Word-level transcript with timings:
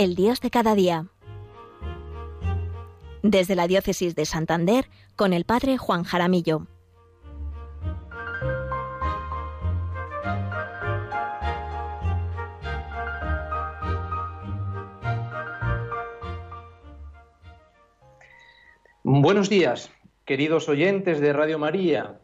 El 0.00 0.14
Dios 0.14 0.40
de 0.40 0.48
cada 0.48 0.74
día. 0.74 1.08
Desde 3.22 3.54
la 3.54 3.66
Diócesis 3.66 4.14
de 4.14 4.24
Santander, 4.24 4.86
con 5.14 5.34
el 5.34 5.44
Padre 5.44 5.76
Juan 5.76 6.04
Jaramillo. 6.04 6.66
Buenos 19.02 19.50
días, 19.50 19.92
queridos 20.24 20.70
oyentes 20.70 21.20
de 21.20 21.34
Radio 21.34 21.58
María, 21.58 22.18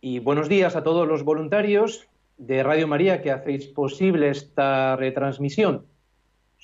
y 0.00 0.18
buenos 0.18 0.48
días 0.48 0.74
a 0.74 0.82
todos 0.82 1.06
los 1.06 1.22
voluntarios 1.22 2.08
de 2.36 2.64
Radio 2.64 2.88
María 2.88 3.22
que 3.22 3.30
hacéis 3.30 3.68
posible 3.68 4.30
esta 4.30 4.96
retransmisión. 4.96 5.93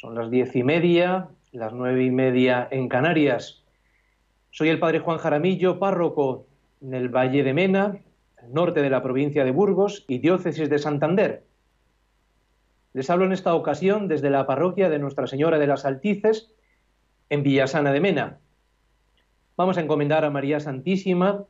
Son 0.01 0.15
las 0.15 0.31
diez 0.31 0.57
y 0.57 0.63
media, 0.63 1.29
las 1.53 1.75
nueve 1.75 2.03
y 2.03 2.11
media 2.11 2.67
en 2.71 2.89
Canarias. 2.89 3.63
Soy 4.51 4.71
el 4.71 4.79
padre 4.79 5.01
Juan 5.01 5.19
Jaramillo, 5.19 5.79
párroco 5.79 6.47
en 6.81 6.95
el 6.95 7.11
Valle 7.11 7.43
de 7.43 7.53
Mena, 7.53 7.99
norte 8.49 8.81
de 8.81 8.89
la 8.89 9.03
provincia 9.03 9.45
de 9.45 9.51
Burgos 9.51 10.07
y 10.09 10.17
diócesis 10.17 10.71
de 10.71 10.79
Santander. 10.79 11.45
Les 12.95 13.11
hablo 13.11 13.27
en 13.27 13.33
esta 13.33 13.55
ocasión 13.55 14.09
desde 14.09 14.31
la 14.31 14.47
parroquia 14.47 14.89
de 14.89 14.99
Nuestra 14.99 15.27
Señora 15.27 15.59
de 15.59 15.67
las 15.67 15.85
Altices, 15.85 16.51
en 17.29 17.43
Villasana 17.43 17.93
de 17.93 18.01
Mena. 18.01 18.39
Vamos 19.59 19.77
a 19.77 19.83
encomendar 19.83 20.25
a 20.25 20.31
María 20.31 20.61
Santísima, 20.61 21.45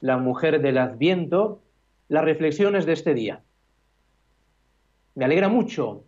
la 0.00 0.18
mujer 0.18 0.60
del 0.60 0.76
Adviento, 0.76 1.62
las 2.08 2.22
reflexiones 2.22 2.84
de 2.84 2.92
este 2.92 3.14
día. 3.14 3.40
Me 5.14 5.24
alegra 5.24 5.48
mucho 5.48 6.04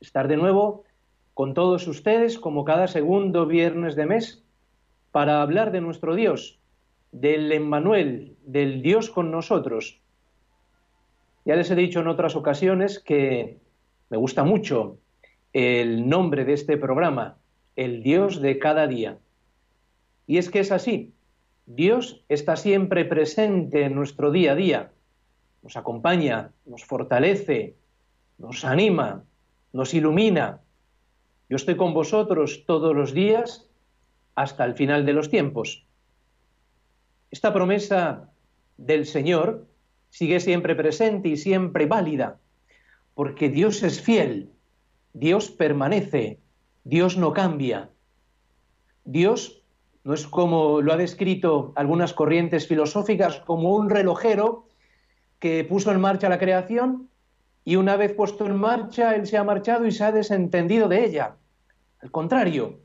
estar 0.00 0.26
de 0.26 0.38
nuevo 0.38 0.84
con 1.40 1.54
todos 1.54 1.88
ustedes 1.88 2.38
como 2.38 2.66
cada 2.66 2.86
segundo 2.86 3.46
viernes 3.46 3.96
de 3.96 4.04
mes 4.04 4.44
para 5.10 5.40
hablar 5.40 5.72
de 5.72 5.80
nuestro 5.80 6.14
Dios, 6.14 6.60
del 7.12 7.50
Emmanuel, 7.50 8.36
del 8.44 8.82
Dios 8.82 9.08
con 9.08 9.30
nosotros. 9.30 10.02
Ya 11.46 11.56
les 11.56 11.70
he 11.70 11.76
dicho 11.76 12.00
en 12.00 12.08
otras 12.08 12.36
ocasiones 12.36 12.98
que 12.98 13.56
me 14.10 14.18
gusta 14.18 14.44
mucho 14.44 14.98
el 15.54 16.06
nombre 16.10 16.44
de 16.44 16.52
este 16.52 16.76
programa, 16.76 17.38
el 17.74 18.02
Dios 18.02 18.42
de 18.42 18.58
cada 18.58 18.86
día. 18.86 19.16
Y 20.26 20.36
es 20.36 20.50
que 20.50 20.60
es 20.60 20.70
así. 20.70 21.14
Dios 21.64 22.22
está 22.28 22.56
siempre 22.56 23.06
presente 23.06 23.84
en 23.84 23.94
nuestro 23.94 24.30
día 24.30 24.52
a 24.52 24.56
día. 24.56 24.92
Nos 25.62 25.78
acompaña, 25.78 26.50
nos 26.66 26.84
fortalece, 26.84 27.76
nos 28.36 28.66
anima, 28.66 29.24
nos 29.72 29.94
ilumina. 29.94 30.60
Yo 31.50 31.56
estoy 31.56 31.76
con 31.76 31.92
vosotros 31.94 32.62
todos 32.64 32.94
los 32.94 33.12
días 33.12 33.68
hasta 34.36 34.64
el 34.64 34.74
final 34.74 35.04
de 35.04 35.12
los 35.12 35.30
tiempos. 35.30 35.84
Esta 37.32 37.52
promesa 37.52 38.30
del 38.76 39.04
Señor 39.04 39.66
sigue 40.10 40.38
siempre 40.38 40.76
presente 40.76 41.28
y 41.28 41.36
siempre 41.36 41.86
válida, 41.86 42.38
porque 43.14 43.48
Dios 43.48 43.82
es 43.82 44.00
fiel, 44.00 44.52
Dios 45.12 45.50
permanece, 45.50 46.38
Dios 46.84 47.16
no 47.16 47.32
cambia. 47.32 47.90
Dios 49.04 49.64
no 50.04 50.14
es 50.14 50.28
como 50.28 50.80
lo 50.80 50.92
ha 50.92 50.96
descrito 50.96 51.72
algunas 51.74 52.14
corrientes 52.14 52.68
filosóficas, 52.68 53.40
como 53.40 53.74
un 53.74 53.90
relojero 53.90 54.68
que 55.40 55.64
puso 55.64 55.90
en 55.90 56.00
marcha 56.00 56.28
la 56.28 56.38
creación 56.38 57.09
y 57.64 57.76
una 57.76 57.96
vez 57.96 58.14
puesto 58.14 58.46
en 58.46 58.56
marcha, 58.56 59.14
Él 59.14 59.26
se 59.26 59.36
ha 59.36 59.44
marchado 59.44 59.86
y 59.86 59.92
se 59.92 60.04
ha 60.04 60.12
desentendido 60.12 60.88
de 60.88 61.04
ella. 61.04 61.36
Al 62.00 62.10
contrario, 62.10 62.80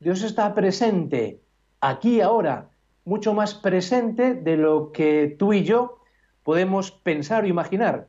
Dios 0.00 0.22
está 0.22 0.54
presente 0.54 1.40
aquí 1.80 2.20
ahora, 2.20 2.70
mucho 3.04 3.34
más 3.34 3.54
presente 3.54 4.34
de 4.34 4.56
lo 4.56 4.92
que 4.92 5.34
tú 5.38 5.52
y 5.52 5.64
yo 5.64 5.98
podemos 6.42 6.90
pensar 6.90 7.44
o 7.44 7.48
imaginar. 7.48 8.08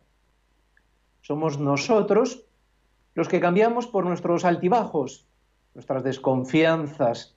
Somos 1.21 1.59
nosotros 1.59 2.45
los 3.15 3.27
que 3.27 3.39
cambiamos 3.39 3.87
por 3.87 4.05
nuestros 4.05 4.43
altibajos, 4.43 5.27
nuestras 5.73 6.03
desconfianzas, 6.03 7.35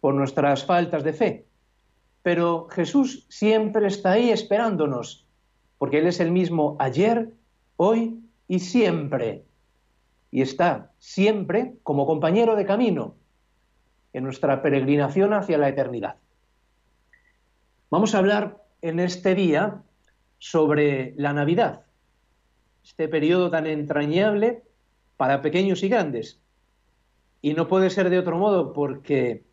por 0.00 0.14
nuestras 0.14 0.64
faltas 0.64 1.02
de 1.04 1.12
fe. 1.12 1.46
Pero 2.22 2.68
Jesús 2.70 3.26
siempre 3.28 3.86
está 3.86 4.12
ahí 4.12 4.30
esperándonos, 4.30 5.26
porque 5.78 5.98
Él 5.98 6.06
es 6.06 6.20
el 6.20 6.32
mismo 6.32 6.76
ayer, 6.78 7.32
hoy 7.76 8.20
y 8.48 8.58
siempre. 8.58 9.44
Y 10.30 10.42
está 10.42 10.92
siempre 10.98 11.74
como 11.82 12.06
compañero 12.06 12.56
de 12.56 12.66
camino 12.66 13.14
en 14.12 14.24
nuestra 14.24 14.62
peregrinación 14.62 15.32
hacia 15.34 15.58
la 15.58 15.68
eternidad. 15.68 16.16
Vamos 17.90 18.14
a 18.14 18.18
hablar 18.18 18.62
en 18.82 18.98
este 18.98 19.34
día 19.34 19.82
sobre 20.38 21.14
la 21.16 21.32
Navidad, 21.32 21.84
este 22.82 23.08
periodo 23.08 23.50
tan 23.50 23.66
entrañable 23.66 24.62
para 25.16 25.42
pequeños 25.42 25.82
y 25.82 25.88
grandes. 25.88 26.40
Y 27.42 27.54
no 27.54 27.68
puede 27.68 27.90
ser 27.90 28.10
de 28.10 28.18
otro 28.18 28.38
modo 28.38 28.72
porque 28.72 29.44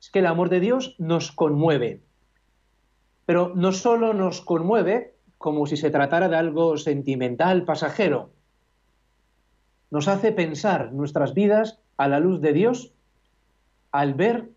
es 0.00 0.10
que 0.10 0.20
el 0.20 0.26
amor 0.26 0.48
de 0.48 0.60
Dios 0.60 0.94
nos 0.98 1.32
conmueve. 1.32 2.02
Pero 3.24 3.52
no 3.54 3.72
solo 3.72 4.14
nos 4.14 4.40
conmueve, 4.40 5.15
como 5.38 5.66
si 5.66 5.76
se 5.76 5.90
tratara 5.90 6.28
de 6.28 6.36
algo 6.36 6.76
sentimental, 6.76 7.64
pasajero. 7.64 8.30
Nos 9.90 10.08
hace 10.08 10.32
pensar 10.32 10.92
nuestras 10.92 11.34
vidas 11.34 11.78
a 11.96 12.08
la 12.08 12.20
luz 12.20 12.40
de 12.40 12.52
Dios 12.52 12.92
al 13.92 14.14
ver 14.14 14.50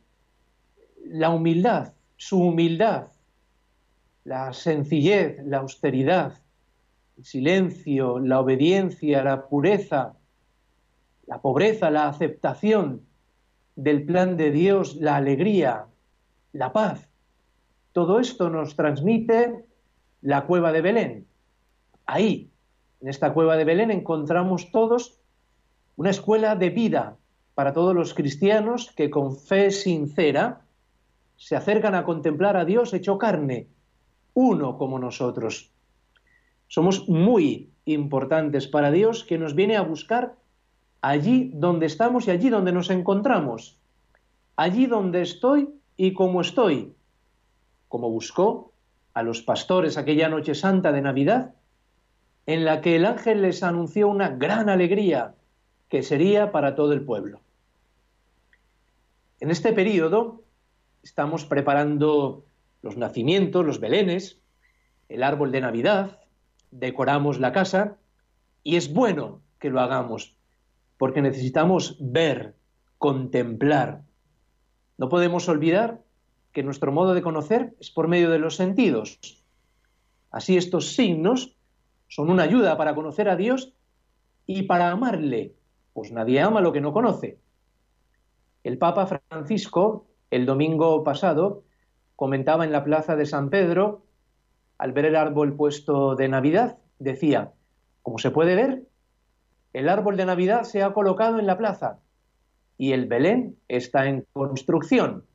la 1.05 1.29
humildad, 1.29 1.93
su 2.17 2.41
humildad, 2.41 3.07
la 4.23 4.53
sencillez, 4.53 5.39
la 5.45 5.59
austeridad, 5.59 6.33
el 7.17 7.25
silencio, 7.25 8.19
la 8.19 8.39
obediencia, 8.39 9.23
la 9.23 9.47
pureza, 9.47 10.13
la 11.25 11.41
pobreza, 11.41 11.89
la 11.89 12.07
aceptación 12.07 13.05
del 13.75 14.03
plan 14.03 14.35
de 14.35 14.51
Dios, 14.51 14.95
la 14.95 15.15
alegría, 15.15 15.85
la 16.53 16.73
paz. 16.73 17.07
Todo 17.93 18.19
esto 18.19 18.49
nos 18.49 18.75
transmite 18.75 19.65
la 20.21 20.45
cueva 20.45 20.71
de 20.71 20.81
Belén. 20.81 21.27
Ahí, 22.05 22.49
en 23.01 23.07
esta 23.07 23.33
cueva 23.33 23.57
de 23.57 23.65
Belén, 23.65 23.91
encontramos 23.91 24.71
todos 24.71 25.19
una 25.95 26.09
escuela 26.09 26.55
de 26.55 26.69
vida 26.69 27.17
para 27.55 27.73
todos 27.73 27.93
los 27.93 28.13
cristianos 28.13 28.91
que 28.95 29.09
con 29.09 29.37
fe 29.37 29.71
sincera 29.71 30.61
se 31.35 31.55
acercan 31.55 31.95
a 31.95 32.03
contemplar 32.03 32.57
a 32.57 32.65
Dios 32.65 32.93
hecho 32.93 33.17
carne, 33.17 33.67
uno 34.33 34.77
como 34.77 34.99
nosotros. 34.99 35.71
Somos 36.67 37.07
muy 37.09 37.71
importantes 37.85 38.67
para 38.67 38.91
Dios 38.91 39.23
que 39.23 39.37
nos 39.37 39.55
viene 39.55 39.75
a 39.75 39.81
buscar 39.81 40.35
allí 41.01 41.51
donde 41.53 41.85
estamos 41.85 42.27
y 42.27 42.31
allí 42.31 42.49
donde 42.49 42.71
nos 42.71 42.89
encontramos, 42.89 43.77
allí 44.55 44.85
donde 44.85 45.21
estoy 45.21 45.69
y 45.97 46.13
como 46.13 46.41
estoy, 46.41 46.93
como 47.87 48.09
buscó 48.09 48.71
a 49.13 49.23
los 49.23 49.41
pastores 49.41 49.97
aquella 49.97 50.29
noche 50.29 50.55
santa 50.55 50.91
de 50.91 51.01
Navidad, 51.01 51.53
en 52.45 52.65
la 52.65 52.81
que 52.81 52.95
el 52.95 53.05
ángel 53.05 53.41
les 53.41 53.63
anunció 53.63 54.07
una 54.07 54.29
gran 54.29 54.69
alegría 54.69 55.35
que 55.89 56.03
sería 56.03 56.51
para 56.51 56.75
todo 56.75 56.93
el 56.93 57.01
pueblo. 57.01 57.41
En 59.39 59.51
este 59.51 59.73
periodo 59.73 60.43
estamos 61.03 61.45
preparando 61.45 62.45
los 62.81 62.97
nacimientos, 62.97 63.65
los 63.65 63.79
belenes, 63.79 64.39
el 65.09 65.23
árbol 65.23 65.51
de 65.51 65.61
Navidad, 65.61 66.19
decoramos 66.71 67.39
la 67.39 67.51
casa 67.51 67.97
y 68.63 68.75
es 68.75 68.93
bueno 68.93 69.41
que 69.59 69.69
lo 69.69 69.79
hagamos 69.79 70.35
porque 70.99 71.21
necesitamos 71.21 71.95
ver, 71.99 72.55
contemplar. 72.97 74.01
No 74.97 75.07
podemos 75.07 75.47
olvidar 75.47 76.01
que 76.51 76.63
nuestro 76.63 76.91
modo 76.91 77.13
de 77.13 77.21
conocer 77.21 77.75
es 77.79 77.91
por 77.91 78.07
medio 78.07 78.29
de 78.29 78.39
los 78.39 78.55
sentidos. 78.55 79.19
Así 80.31 80.57
estos 80.57 80.93
signos 80.93 81.55
son 82.07 82.29
una 82.29 82.43
ayuda 82.43 82.77
para 82.77 82.95
conocer 82.95 83.29
a 83.29 83.35
Dios 83.35 83.73
y 84.45 84.63
para 84.63 84.91
amarle, 84.91 85.53
pues 85.93 86.11
nadie 86.11 86.41
ama 86.41 86.61
lo 86.61 86.71
que 86.71 86.81
no 86.81 86.91
conoce. 86.91 87.39
El 88.63 88.77
Papa 88.77 89.07
Francisco, 89.29 90.07
el 90.31 90.45
domingo 90.45 91.03
pasado, 91.03 91.63
comentaba 92.15 92.65
en 92.65 92.71
la 92.71 92.83
plaza 92.83 93.15
de 93.15 93.25
San 93.25 93.49
Pedro, 93.49 94.03
al 94.77 94.91
ver 94.91 95.05
el 95.05 95.15
árbol 95.15 95.55
puesto 95.55 96.15
de 96.15 96.27
Navidad, 96.27 96.77
decía, 96.99 97.53
como 98.01 98.17
se 98.17 98.31
puede 98.31 98.55
ver, 98.55 98.83
el 99.73 99.87
árbol 99.87 100.17
de 100.17 100.25
Navidad 100.25 100.63
se 100.63 100.83
ha 100.83 100.93
colocado 100.93 101.39
en 101.39 101.45
la 101.45 101.57
plaza 101.57 101.99
y 102.77 102.93
el 102.93 103.05
Belén 103.05 103.57
está 103.67 104.07
en 104.07 104.25
construcción. 104.33 105.25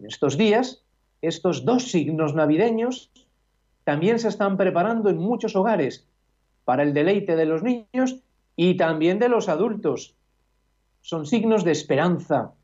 En 0.00 0.06
estos 0.06 0.38
días, 0.38 0.82
estos 1.20 1.66
dos 1.66 1.90
signos 1.90 2.34
navideños 2.34 3.12
también 3.84 4.18
se 4.18 4.28
están 4.28 4.56
preparando 4.56 5.10
en 5.10 5.18
muchos 5.18 5.54
hogares 5.54 6.08
para 6.64 6.82
el 6.82 6.94
deleite 6.94 7.36
de 7.36 7.44
los 7.44 7.62
niños 7.62 8.22
y 8.56 8.78
también 8.78 9.18
de 9.18 9.28
los 9.28 9.50
adultos. 9.50 10.14
Son 11.02 11.26
signos 11.26 11.64
de 11.64 11.72
esperanza, 11.72 12.54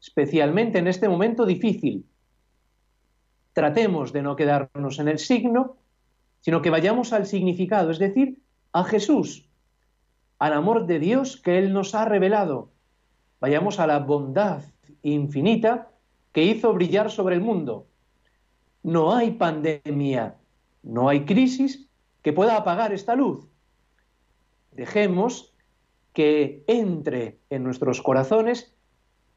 especialmente 0.00 0.78
en 0.78 0.86
este 0.86 1.08
momento 1.08 1.44
difícil. 1.44 2.06
Tratemos 3.52 4.12
de 4.12 4.22
no 4.22 4.36
quedarnos 4.36 5.00
en 5.00 5.08
el 5.08 5.18
signo, 5.18 5.76
sino 6.40 6.62
que 6.62 6.70
vayamos 6.70 7.12
al 7.12 7.26
significado, 7.26 7.90
es 7.90 7.98
decir, 7.98 8.38
a 8.72 8.84
Jesús, 8.84 9.48
al 10.38 10.52
amor 10.52 10.86
de 10.86 11.00
Dios 11.00 11.36
que 11.36 11.58
Él 11.58 11.72
nos 11.72 11.96
ha 11.96 12.04
revelado. 12.04 12.70
Vayamos 13.40 13.80
a 13.80 13.88
la 13.88 13.98
bondad 13.98 14.62
infinita 15.02 15.90
que 16.32 16.44
hizo 16.44 16.72
brillar 16.72 17.10
sobre 17.10 17.34
el 17.34 17.40
mundo. 17.40 17.86
No 18.82 19.14
hay 19.14 19.32
pandemia, 19.32 20.36
no 20.82 21.08
hay 21.08 21.24
crisis 21.24 21.88
que 22.22 22.32
pueda 22.32 22.56
apagar 22.56 22.92
esta 22.92 23.14
luz. 23.14 23.46
Dejemos 24.72 25.54
que 26.12 26.64
entre 26.66 27.38
en 27.50 27.64
nuestros 27.64 28.02
corazones 28.02 28.74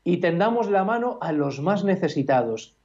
y 0.04 0.18
tendamos 0.18 0.69
la 0.69 0.84
mano 0.84 1.18
a 1.22 1.31
los 1.31 1.62
más 1.62 1.84
necesitados. 1.84 2.75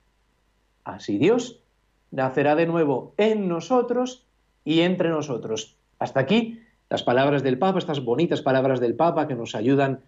Así 0.84 1.18
Dios 1.18 1.62
nacerá 2.10 2.54
de 2.54 2.66
nuevo 2.66 3.14
en 3.16 3.48
nosotros 3.48 4.26
y 4.64 4.80
entre 4.80 5.10
nosotros. 5.10 5.76
Hasta 5.98 6.20
aquí 6.20 6.60
las 6.90 7.02
palabras 7.02 7.42
del 7.42 7.58
Papa, 7.58 7.78
estas 7.78 8.04
bonitas 8.04 8.40
palabras 8.40 8.80
del 8.80 8.94
Papa 8.94 9.28
que 9.28 9.34
nos 9.34 9.54
ayudan 9.54 10.00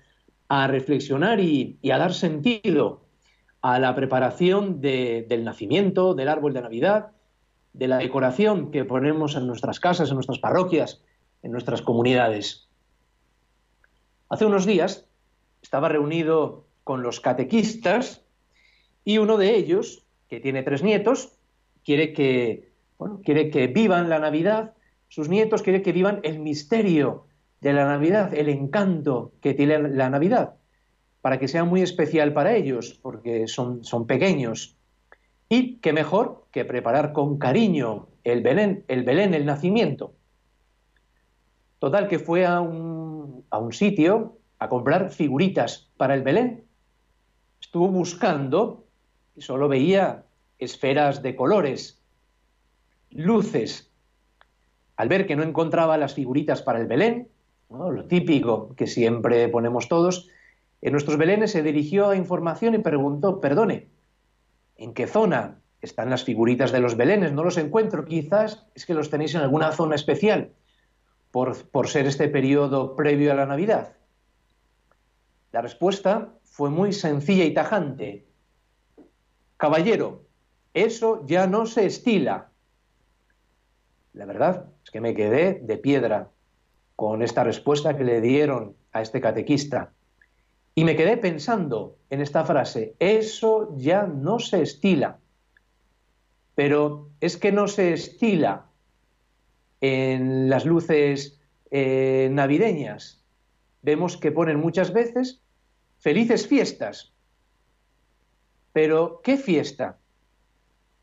a 0.48 0.66
reflexionar 0.66 1.40
y, 1.40 1.78
a 1.90 1.98
dar 1.98 2.14
sentido 2.14 3.02
a 3.62 3.78
la 3.78 3.94
preparación 3.94 4.80
del 4.80 5.44
nacimiento, 5.44 6.14
del 6.14 6.28
árbol 6.28 6.54
de 6.54 6.62
Navidad, 6.62 7.10
de 7.72 7.88
la 7.88 7.98
decoración 7.98 8.70
que 8.70 8.84
ponemos 8.84 9.36
en 9.36 9.46
nuestras 9.46 9.80
casas, 9.80 10.08
en 10.08 10.14
nuestras 10.16 10.38
parroquias, 10.38 11.02
en 11.42 11.52
nuestras 11.52 11.82
comunidades. 11.82 12.68
Hace 14.28 14.46
unos 14.46 14.66
días 14.66 15.06
estaba 15.62 15.88
reunido 15.88 16.66
con 16.84 17.02
los 17.02 17.20
catequistas 17.20 18.22
y 19.04 19.18
uno 19.18 19.36
de 19.36 19.54
ellos, 19.56 20.04
que 20.28 20.40
tiene 20.40 20.62
tres 20.62 20.82
nietos, 20.82 21.32
quiere 21.84 22.12
que, 22.12 22.72
quiere 23.24 23.50
que 23.50 23.66
vivan 23.66 24.08
la 24.08 24.18
Navidad, 24.18 24.74
sus 25.08 25.28
nietos 25.28 25.62
quiere 25.62 25.82
que 25.82 25.92
vivan 25.92 26.20
el 26.22 26.38
misterio 26.38 27.26
de 27.60 27.72
la 27.72 27.84
Navidad, 27.84 28.32
el 28.32 28.48
encanto 28.48 29.32
que 29.40 29.54
tiene 29.54 29.78
la 29.78 30.08
Navidad, 30.08 30.54
para 31.20 31.38
que 31.38 31.48
sea 31.48 31.64
muy 31.64 31.82
especial 31.82 32.32
para 32.32 32.54
ellos, 32.54 32.98
porque 33.02 33.46
son, 33.46 33.84
son 33.84 34.06
pequeños. 34.06 34.76
Y 35.48 35.76
qué 35.76 35.92
mejor 35.92 36.46
que 36.50 36.64
preparar 36.64 37.12
con 37.12 37.38
cariño 37.38 38.08
el 38.24 38.42
Belén, 38.42 38.84
el 38.88 39.08
el 39.08 39.46
nacimiento. 39.46 40.14
Total, 41.78 42.08
que 42.08 42.18
fue 42.18 42.46
a 42.46 42.60
un, 42.60 43.44
a 43.50 43.58
un 43.58 43.72
sitio 43.72 44.38
a 44.58 44.68
comprar 44.68 45.10
figuritas 45.10 45.90
para 45.96 46.14
el 46.14 46.22
Belén. 46.22 46.64
Estuvo 47.60 47.88
buscando 47.88 48.84
y 49.34 49.40
solo 49.40 49.68
veía 49.68 50.24
esferas 50.58 51.22
de 51.22 51.34
colores, 51.34 52.02
luces. 53.10 53.90
Al 54.96 55.08
ver 55.08 55.26
que 55.26 55.36
no 55.36 55.42
encontraba 55.42 55.96
las 55.96 56.14
figuritas 56.14 56.62
para 56.62 56.78
el 56.78 56.86
Belén, 56.86 57.28
lo 57.70 58.04
típico 58.04 58.74
que 58.76 58.86
siempre 58.86 59.48
ponemos 59.48 59.88
todos, 59.88 60.28
en 60.82 60.92
nuestros 60.92 61.18
Belenes 61.18 61.52
se 61.52 61.62
dirigió 61.62 62.08
a 62.08 62.16
información 62.16 62.74
y 62.74 62.78
preguntó, 62.78 63.40
perdone, 63.40 63.88
¿en 64.76 64.94
qué 64.94 65.06
zona 65.06 65.60
están 65.82 66.10
las 66.10 66.24
figuritas 66.24 66.72
de 66.72 66.80
los 66.80 66.96
Belenes? 66.96 67.32
No 67.32 67.44
los 67.44 67.58
encuentro, 67.58 68.04
quizás 68.04 68.66
es 68.74 68.86
que 68.86 68.94
los 68.94 69.10
tenéis 69.10 69.34
en 69.34 69.42
alguna 69.42 69.72
zona 69.72 69.94
especial, 69.94 70.52
por, 71.30 71.68
por 71.68 71.88
ser 71.88 72.06
este 72.06 72.28
periodo 72.28 72.96
previo 72.96 73.32
a 73.32 73.34
la 73.34 73.46
Navidad. 73.46 73.94
La 75.52 75.60
respuesta 75.60 76.32
fue 76.44 76.70
muy 76.70 76.92
sencilla 76.92 77.44
y 77.44 77.54
tajante. 77.54 78.26
Caballero, 79.56 80.24
eso 80.72 81.24
ya 81.26 81.46
no 81.46 81.66
se 81.66 81.86
estila. 81.86 82.50
La 84.12 84.24
verdad 84.24 84.66
es 84.84 84.90
que 84.90 85.00
me 85.00 85.14
quedé 85.14 85.60
de 85.62 85.76
piedra 85.76 86.30
con 86.96 87.22
esta 87.22 87.44
respuesta 87.44 87.96
que 87.96 88.04
le 88.04 88.20
dieron 88.20 88.76
a 88.92 89.02
este 89.02 89.20
catequista. 89.20 89.92
Y 90.80 90.84
me 90.84 90.96
quedé 90.96 91.18
pensando 91.18 91.98
en 92.08 92.22
esta 92.22 92.42
frase, 92.42 92.94
eso 93.00 93.76
ya 93.76 94.06
no 94.06 94.38
se 94.38 94.62
estila. 94.62 95.18
Pero 96.54 97.10
es 97.20 97.36
que 97.36 97.52
no 97.52 97.68
se 97.68 97.92
estila 97.92 98.64
en 99.82 100.48
las 100.48 100.64
luces 100.64 101.38
eh, 101.70 102.30
navideñas. 102.32 103.22
Vemos 103.82 104.16
que 104.16 104.32
ponen 104.32 104.58
muchas 104.58 104.94
veces 104.94 105.42
felices 105.98 106.46
fiestas. 106.48 107.12
Pero, 108.72 109.20
¿qué 109.22 109.36
fiesta? 109.36 109.98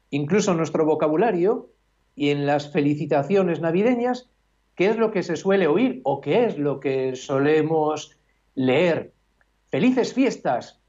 Incluso 0.10 0.54
en 0.54 0.58
nuestro 0.58 0.86
vocabulario 0.86 1.70
y 2.16 2.32
en 2.32 2.48
las 2.48 2.72
felicitaciones 2.72 3.62
navideñas, 3.62 4.28
¿qué 4.74 4.88
es 4.88 4.98
lo 4.98 5.12
que 5.12 5.22
se 5.22 5.36
suele 5.36 5.68
oír 5.68 6.02
o 6.04 6.20
qué 6.20 6.46
es 6.46 6.58
lo 6.58 6.80
que 6.80 7.16
solemos 7.16 8.18
leer? 8.56 9.14
Felices 9.70 10.14
fiestas, 10.14 10.80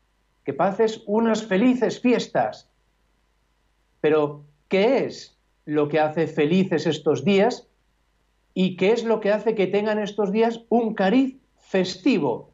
que 0.45 0.55
pases 0.55 1.03
unas 1.07 1.45
felices 1.45 2.01
fiestas. 2.01 2.71
Pero, 4.01 4.45
¿qué 4.69 5.05
es 5.05 5.37
lo 5.65 5.89
que 5.89 6.01
hace 6.01 6.27
felices 6.27 6.87
estos 6.87 7.25
días? 7.25 7.69
¿Y 8.55 8.77
qué 8.77 8.93
es 8.93 9.05
lo 9.05 9.21
que 9.21 9.33
hace 9.33 9.55
que 9.55 9.67
tengan 9.67 9.99
estos 9.99 10.33
días 10.33 10.61
un 10.69 10.95
cariz 10.95 11.37
festivo? 11.59 12.53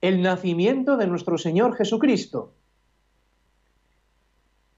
El 0.00 0.22
nacimiento 0.22 0.96
de 0.96 1.06
nuestro 1.06 1.38
Señor 1.38 1.74
Jesucristo. 1.74 2.52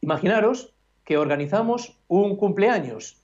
Imaginaros 0.01 0.73
que 1.05 1.19
organizamos 1.19 1.99
un 2.07 2.37
cumpleaños. 2.37 3.21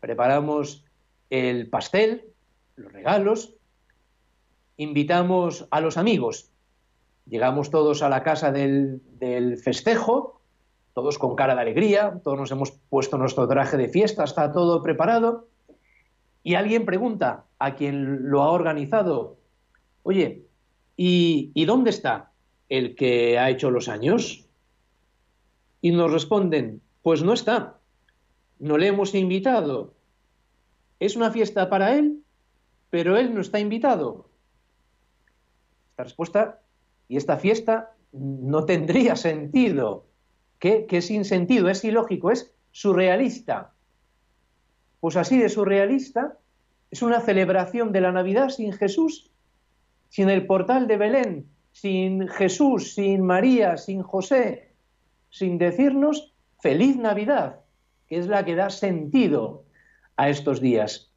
Preparamos 0.00 0.84
el 1.30 1.68
pastel, 1.68 2.32
los 2.76 2.92
regalos, 2.92 3.54
invitamos 4.80 5.66
a 5.70 5.82
los 5.82 5.98
amigos. 5.98 6.50
Llegamos 7.26 7.70
todos 7.70 8.02
a 8.02 8.08
la 8.08 8.22
casa 8.22 8.50
del, 8.50 9.02
festejo, 9.62 10.40
todos 10.94 11.18
con 11.18 11.36
cara 11.36 11.54
de 11.54 11.60
alegría, 11.60 12.18
todos 12.24 12.38
nos 12.38 12.50
hemos 12.50 12.70
puesto 12.88 13.18
nuestro 13.18 13.46
traje 13.46 13.76
de 13.76 13.90
fiesta, 13.90 14.24
está 14.24 14.52
todo 14.52 14.82
preparado. 14.82 15.48
Y 16.42 16.54
alguien 16.54 16.86
pregunta 16.86 17.44
a 17.58 17.74
quien 17.74 18.30
lo 18.30 18.42
ha 18.42 18.52
organizado, 18.52 19.36
oye, 20.02 20.46
¿y, 20.96 21.50
¿y 21.52 21.64
dónde 21.66 21.90
está 21.90 22.30
el 22.70 22.94
que 22.96 23.38
ha 23.38 23.50
hecho 23.50 23.70
los 23.70 23.90
años? 23.90 24.46
Y 25.82 25.92
nos 25.92 26.10
responden, 26.10 26.80
pues 27.02 27.22
no 27.22 27.34
está, 27.34 27.76
no 28.58 28.78
le 28.78 28.86
hemos 28.86 29.14
invitado. 29.14 29.92
Es 31.00 31.16
una 31.16 31.30
fiesta 31.30 31.68
para 31.68 31.98
él, 31.98 32.22
pero 32.88 33.18
él 33.18 33.34
no 33.34 33.42
está 33.42 33.60
invitado. 33.60 34.29
Esta 36.00 36.04
respuesta 36.04 36.60
y 37.08 37.16
esta 37.16 37.36
fiesta 37.36 37.92
no 38.12 38.64
tendría 38.64 39.16
sentido. 39.16 40.06
¿Qué, 40.58 40.86
qué 40.86 41.02
sin 41.02 41.24
sentido? 41.24 41.68
Es 41.68 41.84
ilógico, 41.84 42.30
es 42.30 42.54
surrealista. 42.70 43.72
Pues 45.00 45.16
así 45.16 45.38
de 45.38 45.48
surrealista 45.48 46.38
es 46.90 47.02
una 47.02 47.20
celebración 47.20 47.92
de 47.92 48.00
la 48.00 48.12
Navidad 48.12 48.48
sin 48.48 48.72
Jesús, 48.72 49.30
sin 50.08 50.30
el 50.30 50.46
portal 50.46 50.86
de 50.86 50.96
Belén, 50.96 51.46
sin 51.72 52.28
Jesús, 52.28 52.94
sin 52.94 53.22
María, 53.22 53.76
sin 53.76 54.02
José, 54.02 54.72
sin 55.30 55.58
decirnos 55.58 56.34
feliz 56.60 56.96
Navidad, 56.96 57.60
que 58.08 58.18
es 58.18 58.26
la 58.26 58.44
que 58.44 58.54
da 58.54 58.70
sentido 58.70 59.64
a 60.16 60.30
estos 60.30 60.60
días. 60.60 61.12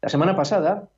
La 0.00 0.08
semana 0.08 0.36
pasada, 0.36 0.90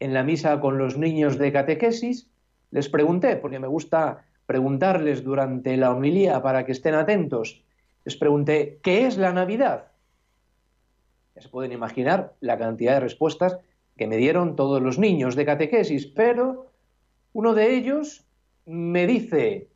en 0.00 0.14
la 0.14 0.24
misa 0.24 0.60
con 0.60 0.78
los 0.78 0.96
niños 0.98 1.38
de 1.38 1.52
catequesis, 1.52 2.30
les 2.70 2.88
pregunté, 2.88 3.36
porque 3.36 3.58
me 3.58 3.66
gusta 3.66 4.24
preguntarles 4.46 5.22
durante 5.22 5.76
la 5.76 5.92
homilía 5.92 6.42
para 6.42 6.64
que 6.64 6.72
estén 6.72 6.94
atentos, 6.94 7.62
les 8.04 8.16
pregunté, 8.16 8.78
¿qué 8.82 9.06
es 9.06 9.16
la 9.16 9.32
Navidad? 9.32 9.92
Ya 11.34 11.42
se 11.42 11.48
pueden 11.48 11.72
imaginar 11.72 12.34
la 12.40 12.58
cantidad 12.58 12.94
de 12.94 13.00
respuestas 13.00 13.58
que 13.96 14.06
me 14.06 14.16
dieron 14.16 14.56
todos 14.56 14.80
los 14.82 14.98
niños 14.98 15.36
de 15.36 15.44
catequesis, 15.44 16.06
pero 16.06 16.70
uno 17.32 17.54
de 17.54 17.74
ellos 17.74 18.24
me 18.66 19.06
dice, 19.06 19.68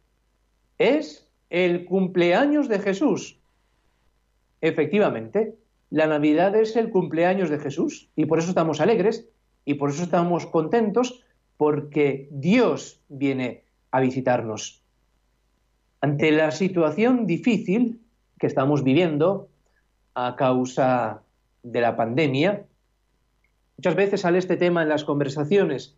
es 0.78 1.28
el 1.50 1.84
cumpleaños 1.84 2.68
de 2.68 2.78
Jesús. 2.78 3.38
Efectivamente, 4.60 5.56
la 5.90 6.06
Navidad 6.06 6.56
es 6.56 6.74
el 6.74 6.90
cumpleaños 6.90 7.50
de 7.50 7.58
Jesús 7.58 8.08
y 8.16 8.26
por 8.26 8.38
eso 8.38 8.48
estamos 8.48 8.80
alegres 8.80 9.28
y 9.64 9.74
por 9.74 9.90
eso 9.90 10.02
estamos 10.02 10.46
contentos 10.46 11.22
porque 11.56 12.28
Dios 12.30 13.00
viene 13.08 13.64
a 13.90 14.00
visitarnos. 14.00 14.82
Ante 16.00 16.32
la 16.32 16.50
situación 16.50 17.26
difícil 17.26 18.00
que 18.38 18.46
estamos 18.46 18.84
viviendo 18.84 19.48
a 20.14 20.36
causa 20.36 21.22
de 21.62 21.80
la 21.80 21.96
pandemia, 21.96 22.66
Muchas 23.76 23.96
veces 23.96 24.20
sale 24.20 24.38
este 24.38 24.56
tema 24.56 24.82
en 24.82 24.88
las 24.88 25.04
conversaciones, 25.04 25.96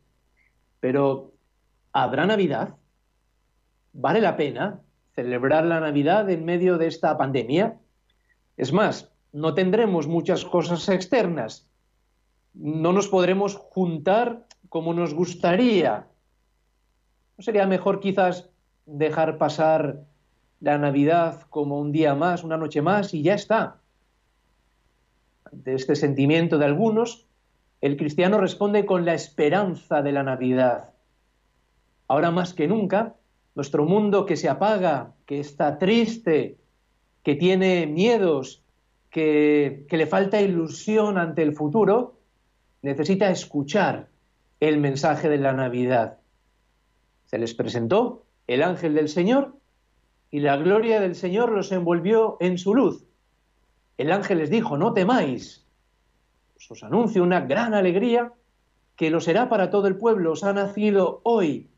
pero 0.80 1.32
¿habrá 1.92 2.26
Navidad? 2.26 2.76
¿Vale 3.92 4.20
la 4.20 4.36
pena 4.36 4.80
celebrar 5.14 5.64
la 5.66 5.80
Navidad 5.80 6.28
en 6.30 6.44
medio 6.44 6.78
de 6.78 6.86
esta 6.86 7.16
pandemia? 7.18 7.78
Es 8.56 8.72
más, 8.72 9.12
no 9.32 9.54
tendremos 9.54 10.06
muchas 10.06 10.44
cosas 10.44 10.88
externas, 10.88 11.68
no 12.54 12.92
nos 12.92 13.08
podremos 13.08 13.56
juntar 13.56 14.45
como 14.68 14.94
nos 14.94 15.14
gustaría. 15.14 16.06
¿No 17.36 17.44
sería 17.44 17.66
mejor 17.66 18.00
quizás 18.00 18.48
dejar 18.86 19.38
pasar 19.38 20.04
la 20.60 20.78
Navidad 20.78 21.42
como 21.50 21.78
un 21.78 21.92
día 21.92 22.14
más, 22.14 22.44
una 22.44 22.56
noche 22.56 22.82
más 22.82 23.14
y 23.14 23.22
ya 23.22 23.34
está? 23.34 23.78
Ante 25.44 25.74
este 25.74 25.96
sentimiento 25.96 26.58
de 26.58 26.64
algunos, 26.64 27.26
el 27.80 27.96
cristiano 27.96 28.38
responde 28.38 28.86
con 28.86 29.04
la 29.04 29.14
esperanza 29.14 30.02
de 30.02 30.12
la 30.12 30.22
Navidad. 30.22 30.90
Ahora 32.08 32.30
más 32.30 32.54
que 32.54 32.66
nunca, 32.66 33.16
nuestro 33.54 33.84
mundo 33.84 34.26
que 34.26 34.36
se 34.36 34.48
apaga, 34.48 35.14
que 35.26 35.40
está 35.40 35.78
triste, 35.78 36.58
que 37.22 37.34
tiene 37.34 37.86
miedos, 37.86 38.62
que, 39.10 39.86
le 39.90 40.06
falta 40.06 40.40
ilusión 40.40 41.18
ante 41.18 41.42
el 41.42 41.54
futuro, 41.54 42.18
necesita 42.82 43.30
escuchar 43.30 44.08
el 44.60 44.78
mensaje 44.78 45.28
de 45.28 45.38
la 45.38 45.52
Navidad. 45.52 46.18
Se 47.26 47.38
les 47.38 47.54
presentó 47.54 48.24
el 48.46 48.62
ángel 48.62 48.94
del 48.94 49.08
Señor 49.08 49.56
y 50.30 50.40
la 50.40 50.56
gloria 50.56 51.00
del 51.00 51.14
Señor 51.14 51.52
los 51.52 51.72
envolvió 51.72 52.36
en 52.40 52.58
su 52.58 52.74
luz. 52.74 53.04
El 53.98 54.12
ángel 54.12 54.38
les 54.38 54.50
dijo, 54.50 54.76
no 54.76 54.92
temáis, 54.92 55.66
os 56.70 56.82
anuncio 56.82 57.22
una 57.22 57.40
gran 57.42 57.74
alegría 57.74 58.32
que 58.96 59.10
lo 59.10 59.20
será 59.20 59.48
para 59.48 59.70
todo 59.70 59.86
el 59.88 59.96
pueblo. 59.96 60.32
Os 60.32 60.42
ha 60.42 60.52
nacido 60.52 61.20
hoy 61.22 61.68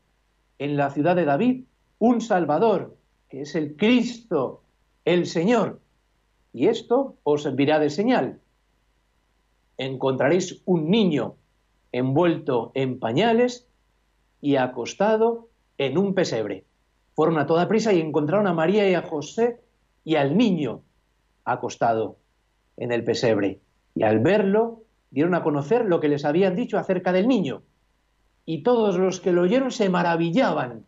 en 0.57 0.77
la 0.77 0.89
ciudad 0.89 1.15
de 1.15 1.25
David 1.25 1.65
un 1.99 2.21
Salvador, 2.21 2.97
que 3.29 3.41
es 3.41 3.55
el 3.55 3.75
Cristo, 3.75 4.63
el 5.05 5.25
Señor. 5.25 5.79
Y 6.53 6.67
esto 6.67 7.17
os 7.23 7.43
servirá 7.43 7.77
de 7.79 7.89
señal. 7.89 8.39
Encontraréis 9.77 10.61
un 10.65 10.89
niño 10.89 11.35
envuelto 11.91 12.71
en 12.75 12.99
pañales 12.99 13.67
y 14.41 14.55
acostado 14.55 15.49
en 15.77 15.97
un 15.97 16.13
pesebre. 16.13 16.65
Fueron 17.15 17.37
a 17.37 17.45
toda 17.45 17.67
prisa 17.67 17.93
y 17.93 17.99
encontraron 17.99 18.47
a 18.47 18.53
María 18.53 18.89
y 18.89 18.93
a 18.93 19.01
José 19.01 19.59
y 20.03 20.15
al 20.15 20.37
niño 20.37 20.81
acostado 21.43 22.17
en 22.77 22.91
el 22.91 23.03
pesebre. 23.03 23.59
Y 23.95 24.03
al 24.03 24.19
verlo, 24.19 24.83
dieron 25.11 25.35
a 25.35 25.43
conocer 25.43 25.85
lo 25.85 25.99
que 25.99 26.07
les 26.07 26.25
habían 26.25 26.55
dicho 26.55 26.77
acerca 26.77 27.11
del 27.11 27.27
niño. 27.27 27.63
Y 28.45 28.63
todos 28.63 28.97
los 28.97 29.19
que 29.19 29.31
lo 29.31 29.41
oyeron 29.41 29.71
se 29.71 29.89
maravillaban 29.89 30.85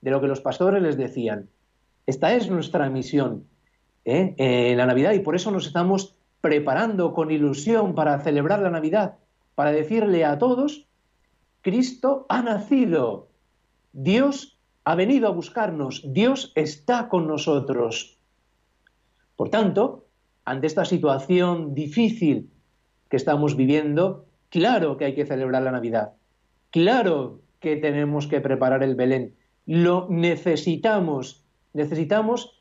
de 0.00 0.10
lo 0.10 0.20
que 0.20 0.28
los 0.28 0.40
pastores 0.40 0.82
les 0.82 0.96
decían. 0.96 1.48
Esta 2.06 2.34
es 2.34 2.50
nuestra 2.50 2.88
misión 2.90 3.44
¿eh? 4.04 4.34
en 4.36 4.76
la 4.76 4.86
Navidad 4.86 5.12
y 5.12 5.20
por 5.20 5.34
eso 5.34 5.50
nos 5.50 5.66
estamos 5.66 6.16
preparando 6.40 7.14
con 7.14 7.30
ilusión 7.30 7.94
para 7.94 8.18
celebrar 8.20 8.60
la 8.60 8.70
Navidad, 8.70 9.14
para 9.54 9.72
decirle 9.72 10.24
a 10.24 10.38
todos, 10.38 10.86
Cristo 11.60 12.26
ha 12.28 12.42
nacido, 12.42 13.28
Dios 13.92 14.58
ha 14.84 14.94
venido 14.94 15.28
a 15.28 15.32
buscarnos, 15.32 16.02
Dios 16.12 16.52
está 16.54 17.08
con 17.08 17.26
nosotros. 17.26 18.18
Por 19.36 19.48
tanto, 19.50 20.06
ante 20.44 20.66
esta 20.66 20.84
situación 20.84 21.74
difícil 21.74 22.50
que 23.08 23.16
estamos 23.16 23.56
viviendo, 23.56 24.26
claro 24.48 24.96
que 24.96 25.04
hay 25.04 25.14
que 25.14 25.26
celebrar 25.26 25.62
la 25.62 25.72
Navidad, 25.72 26.14
claro 26.70 27.40
que 27.60 27.76
tenemos 27.76 28.26
que 28.26 28.40
preparar 28.40 28.82
el 28.82 28.96
Belén, 28.96 29.36
lo 29.66 30.08
necesitamos, 30.10 31.44
necesitamos 31.72 32.60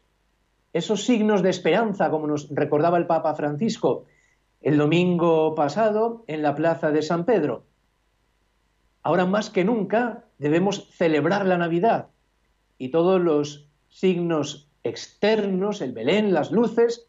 esos 0.73 1.05
signos 1.05 1.41
de 1.41 1.49
esperanza, 1.49 2.09
como 2.11 2.27
nos 2.27 2.49
recordaba 2.49 2.97
el 2.97 3.07
Papa 3.07 3.33
Francisco 3.33 4.05
el 4.61 4.77
domingo 4.77 5.55
pasado 5.55 6.23
en 6.27 6.41
la 6.41 6.55
plaza 6.55 6.91
de 6.91 7.01
San 7.01 7.25
Pedro. 7.25 7.63
Ahora 9.03 9.25
más 9.25 9.49
que 9.49 9.63
nunca 9.63 10.25
debemos 10.37 10.89
celebrar 10.91 11.45
la 11.45 11.57
Navidad 11.57 12.07
y 12.77 12.89
todos 12.89 13.19
los 13.19 13.67
signos 13.89 14.69
externos, 14.83 15.81
el 15.81 15.93
Belén, 15.93 16.33
las 16.33 16.51
luces, 16.51 17.07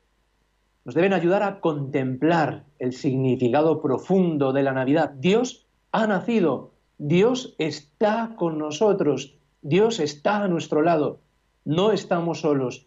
nos 0.85 0.95
deben 0.95 1.13
ayudar 1.13 1.43
a 1.43 1.61
contemplar 1.61 2.65
el 2.79 2.93
significado 2.93 3.81
profundo 3.81 4.53
de 4.53 4.63
la 4.63 4.73
Navidad. 4.73 5.11
Dios 5.11 5.67
ha 5.93 6.07
nacido, 6.07 6.73
Dios 6.99 7.55
está 7.59 8.35
con 8.37 8.59
nosotros, 8.59 9.37
Dios 9.61 10.01
está 10.01 10.43
a 10.43 10.49
nuestro 10.49 10.83
lado, 10.83 11.21
no 11.65 11.93
estamos 11.93 12.41
solos. 12.41 12.87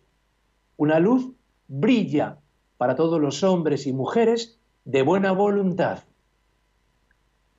Una 0.77 0.99
luz 0.99 1.31
brilla 1.67 2.39
para 2.77 2.95
todos 2.95 3.21
los 3.21 3.43
hombres 3.43 3.87
y 3.87 3.93
mujeres 3.93 4.59
de 4.83 5.01
buena 5.01 5.31
voluntad. 5.31 5.99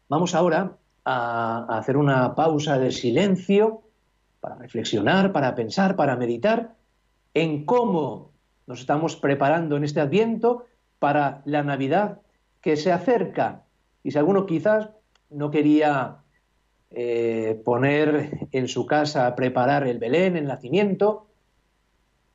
Vamos 0.08 0.34
ahora 0.34 0.76
a 1.04 1.78
hacer 1.78 1.96
una 1.96 2.34
pausa 2.34 2.78
de 2.78 2.92
silencio 2.92 3.82
para 4.40 4.56
reflexionar, 4.56 5.32
para 5.32 5.54
pensar, 5.54 5.96
para 5.96 6.16
meditar 6.16 6.74
en 7.34 7.64
cómo 7.64 8.32
nos 8.66 8.80
estamos 8.80 9.16
preparando 9.16 9.76
en 9.76 9.84
este 9.84 10.00
adviento 10.00 10.66
para 10.98 11.42
la 11.44 11.62
Navidad 11.62 12.20
que 12.60 12.76
se 12.76 12.92
acerca. 12.92 13.64
Y 14.02 14.10
si 14.10 14.18
alguno 14.18 14.46
quizás 14.46 14.90
no 15.30 15.50
quería 15.50 16.18
eh, 16.90 17.60
poner 17.64 18.48
en 18.52 18.68
su 18.68 18.86
casa, 18.86 19.34
preparar 19.34 19.86
el 19.86 19.98
Belén, 19.98 20.36
el 20.36 20.46
nacimiento, 20.46 21.26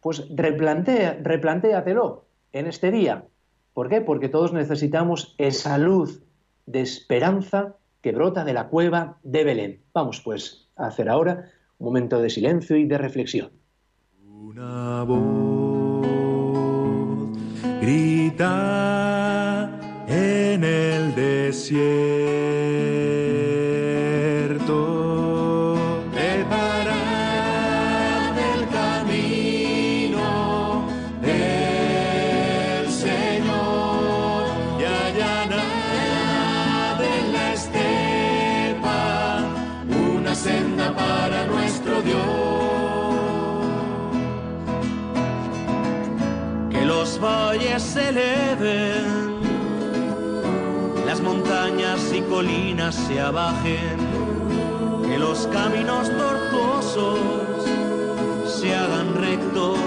pues 0.02 0.26
replantea, 0.30 1.20
replantéatelo 1.22 2.26
en 2.54 2.68
este 2.68 2.92
día. 2.92 3.26
¿Por 3.74 3.90
qué? 3.90 4.02
Porque 4.02 4.30
todos 4.30 4.54
necesitamos 4.54 5.36
esa 5.38 5.78
luz 5.78 6.24
de 6.66 6.82
esperanza 6.82 7.76
que 8.02 8.12
brota 8.12 8.44
de 8.44 8.54
la 8.54 8.68
cueva 8.68 9.18
de 9.24 9.44
Belén. 9.44 9.82
Vamos 9.94 10.22
pues 10.22 10.70
a 10.76 10.88
hacer 10.88 11.10
ahora 11.10 11.50
un 11.78 11.86
momento 11.86 12.22
de 12.22 12.30
silencio 12.30 12.78
y 12.78 12.86
de 12.86 12.98
reflexión. 12.98 13.52
Una 14.28 15.04
voz 15.04 16.06
grita 17.82 19.70
en 20.08 20.64
el 20.64 21.16
desierto 21.16 23.21
colinas 52.32 52.96
se 52.96 53.20
abajen, 53.20 53.98
que 55.06 55.20
los 55.20 55.48
caminos 55.48 56.10
tortuosos 56.18 57.20
se 58.46 58.74
hagan 58.74 59.14
rectos. 59.16 59.78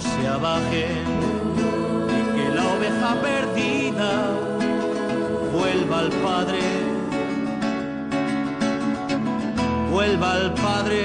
Se 0.00 0.28
abajen 0.28 1.04
y 2.08 2.36
que 2.36 2.48
la 2.54 2.66
oveja 2.68 3.20
perdida 3.20 4.12
vuelva 5.52 5.98
al 6.00 6.10
Padre, 6.10 6.60
vuelva 9.90 10.32
al 10.32 10.54
Padre, 10.54 11.04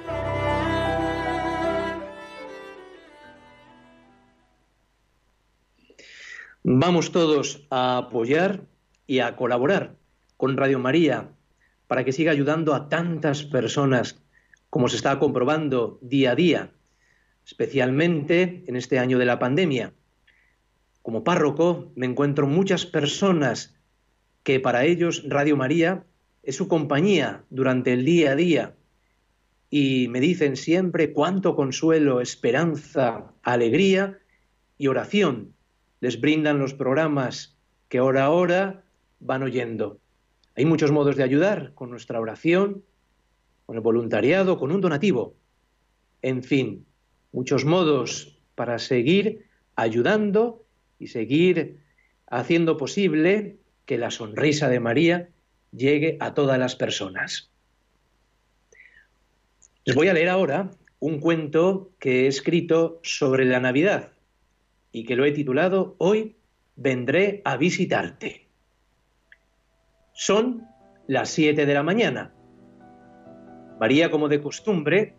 Vamos 6.63 7.11
todos 7.11 7.65
a 7.71 7.97
apoyar 7.97 8.67
y 9.07 9.17
a 9.17 9.35
colaborar 9.35 9.95
con 10.37 10.57
Radio 10.57 10.77
María 10.77 11.31
para 11.87 12.05
que 12.05 12.11
siga 12.11 12.31
ayudando 12.31 12.75
a 12.75 12.87
tantas 12.87 13.41
personas 13.41 14.21
como 14.69 14.87
se 14.87 14.97
está 14.97 15.17
comprobando 15.17 15.97
día 16.03 16.33
a 16.33 16.35
día, 16.35 16.71
especialmente 17.47 18.63
en 18.67 18.75
este 18.75 18.99
año 18.99 19.17
de 19.17 19.25
la 19.25 19.39
pandemia. 19.39 19.95
Como 21.01 21.23
párroco 21.23 21.91
me 21.95 22.05
encuentro 22.05 22.45
muchas 22.45 22.85
personas 22.85 23.75
que 24.43 24.59
para 24.59 24.85
ellos 24.85 25.23
Radio 25.27 25.57
María 25.57 26.03
es 26.43 26.57
su 26.57 26.67
compañía 26.67 27.43
durante 27.49 27.91
el 27.91 28.05
día 28.05 28.33
a 28.33 28.35
día 28.35 28.75
y 29.71 30.09
me 30.09 30.19
dicen 30.19 30.55
siempre 30.55 31.11
cuánto 31.11 31.55
consuelo, 31.55 32.21
esperanza, 32.21 33.33
alegría 33.41 34.19
y 34.77 34.85
oración 34.85 35.55
les 36.01 36.19
brindan 36.19 36.59
los 36.59 36.73
programas 36.73 37.55
que 37.87 38.01
hora 38.01 38.25
a 38.25 38.29
hora 38.31 38.83
van 39.19 39.43
oyendo. 39.43 39.99
Hay 40.55 40.65
muchos 40.65 40.91
modos 40.91 41.15
de 41.15 41.23
ayudar 41.23 41.73
con 41.75 41.89
nuestra 41.89 42.19
oración, 42.19 42.83
con 43.65 43.75
el 43.77 43.81
voluntariado, 43.81 44.57
con 44.57 44.71
un 44.71 44.81
donativo. 44.81 45.35
En 46.21 46.43
fin, 46.43 46.85
muchos 47.31 47.63
modos 47.63 48.39
para 48.55 48.79
seguir 48.79 49.45
ayudando 49.75 50.65
y 50.99 51.07
seguir 51.07 51.79
haciendo 52.27 52.77
posible 52.77 53.57
que 53.85 53.97
la 53.97 54.11
sonrisa 54.11 54.69
de 54.69 54.79
María 54.79 55.29
llegue 55.71 56.17
a 56.19 56.33
todas 56.33 56.57
las 56.57 56.75
personas. 56.75 57.51
Les 59.85 59.95
voy 59.95 60.07
a 60.09 60.13
leer 60.13 60.29
ahora 60.29 60.71
un 60.99 61.19
cuento 61.19 61.91
que 61.99 62.25
he 62.25 62.27
escrito 62.27 62.99
sobre 63.03 63.45
la 63.45 63.59
Navidad 63.59 64.11
y 64.91 65.05
que 65.05 65.15
lo 65.15 65.25
he 65.25 65.31
titulado 65.31 65.95
Hoy 65.97 66.35
vendré 66.75 67.41
a 67.45 67.57
visitarte. 67.57 68.47
Son 70.13 70.67
las 71.07 71.29
siete 71.29 71.65
de 71.65 71.73
la 71.73 71.83
mañana. 71.83 72.33
María, 73.79 74.11
como 74.11 74.27
de 74.27 74.41
costumbre, 74.41 75.15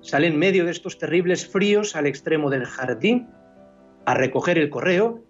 sale 0.00 0.26
en 0.26 0.38
medio 0.38 0.64
de 0.64 0.70
estos 0.70 0.98
terribles 0.98 1.48
fríos 1.48 1.96
al 1.96 2.06
extremo 2.06 2.50
del 2.50 2.66
jardín 2.66 3.28
a 4.04 4.14
recoger 4.14 4.58
el 4.58 4.68
correo 4.68 5.24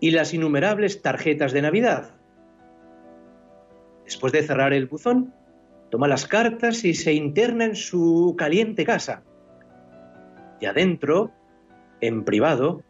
y 0.00 0.10
las 0.10 0.34
innumerables 0.34 1.02
tarjetas 1.02 1.52
de 1.52 1.62
Navidad. 1.62 2.14
Después 4.04 4.32
de 4.32 4.42
cerrar 4.42 4.72
el 4.72 4.86
buzón, 4.86 5.34
toma 5.90 6.08
las 6.08 6.26
cartas 6.26 6.84
y 6.84 6.94
se 6.94 7.12
interna 7.12 7.64
en 7.64 7.76
su 7.76 8.34
caliente 8.38 8.84
casa. 8.84 9.22
Y 10.60 10.66
adentro, 10.66 11.32
en 12.00 12.24
privado, 12.24 12.82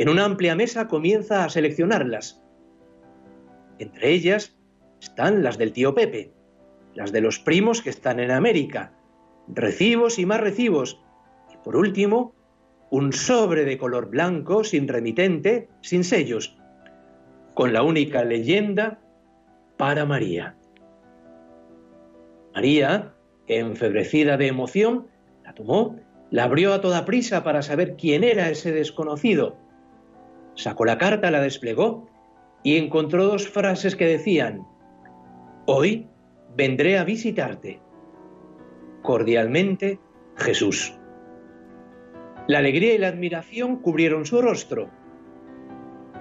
en 0.00 0.08
una 0.08 0.24
amplia 0.24 0.54
mesa 0.54 0.88
comienza 0.88 1.44
a 1.44 1.50
seleccionarlas. 1.50 2.42
Entre 3.78 4.12
ellas 4.12 4.56
están 4.98 5.42
las 5.42 5.58
del 5.58 5.74
tío 5.74 5.94
Pepe, 5.94 6.32
las 6.94 7.12
de 7.12 7.20
los 7.20 7.38
primos 7.38 7.82
que 7.82 7.90
están 7.90 8.18
en 8.18 8.30
América, 8.30 8.94
recibos 9.46 10.18
y 10.18 10.24
más 10.24 10.40
recibos, 10.40 11.04
y 11.52 11.58
por 11.58 11.76
último, 11.76 12.34
un 12.88 13.12
sobre 13.12 13.66
de 13.66 13.76
color 13.76 14.08
blanco, 14.08 14.64
sin 14.64 14.88
remitente, 14.88 15.68
sin 15.82 16.02
sellos, 16.02 16.56
con 17.52 17.74
la 17.74 17.82
única 17.82 18.24
leyenda 18.24 19.02
para 19.76 20.06
María. 20.06 20.56
María, 22.54 23.12
enfebrecida 23.48 24.38
de 24.38 24.46
emoción, 24.46 25.08
la 25.44 25.52
tomó, 25.52 26.00
la 26.30 26.44
abrió 26.44 26.72
a 26.72 26.80
toda 26.80 27.04
prisa 27.04 27.44
para 27.44 27.60
saber 27.60 27.96
quién 27.96 28.24
era 28.24 28.48
ese 28.48 28.72
desconocido. 28.72 29.58
Sacó 30.60 30.84
la 30.84 30.98
carta, 30.98 31.30
la 31.30 31.40
desplegó 31.40 32.06
y 32.62 32.76
encontró 32.76 33.24
dos 33.24 33.48
frases 33.48 33.96
que 33.96 34.04
decían, 34.04 34.66
Hoy 35.64 36.06
vendré 36.54 36.98
a 36.98 37.04
visitarte. 37.04 37.80
Cordialmente, 39.00 39.98
Jesús. 40.36 40.94
La 42.46 42.58
alegría 42.58 42.92
y 42.92 42.98
la 42.98 43.08
admiración 43.08 43.76
cubrieron 43.76 44.26
su 44.26 44.42
rostro. 44.42 44.90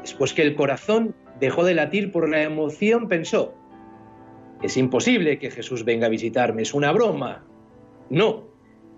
Después 0.03 0.33
que 0.33 0.43
el 0.43 0.55
corazón 0.55 1.13
dejó 1.41 1.65
de 1.65 1.73
latir 1.73 2.13
por 2.13 2.29
la 2.29 2.41
emoción, 2.41 3.09
pensó, 3.09 3.53
es 4.63 4.77
imposible 4.77 5.37
que 5.37 5.51
Jesús 5.51 5.83
venga 5.83 6.07
a 6.07 6.09
visitarme, 6.09 6.61
es 6.61 6.73
una 6.73 6.93
broma. 6.93 7.45
No, 8.09 8.47